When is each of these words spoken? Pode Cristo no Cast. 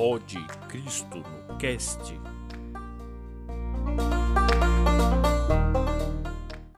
Pode 0.00 0.42
Cristo 0.66 1.18
no 1.18 1.58
Cast. 1.58 2.29